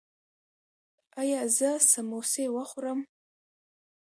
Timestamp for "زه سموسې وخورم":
1.57-2.99